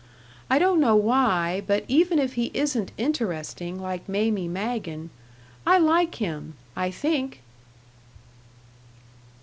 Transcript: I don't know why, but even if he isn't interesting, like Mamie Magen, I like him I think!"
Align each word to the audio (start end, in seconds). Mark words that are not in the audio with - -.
I 0.49 0.57
don't 0.57 0.79
know 0.79 0.95
why, 0.95 1.61
but 1.67 1.85
even 1.87 2.17
if 2.17 2.33
he 2.33 2.49
isn't 2.55 2.91
interesting, 2.97 3.79
like 3.79 4.09
Mamie 4.09 4.47
Magen, 4.47 5.11
I 5.63 5.77
like 5.77 6.15
him 6.15 6.55
I 6.75 6.89
think!" 6.89 7.43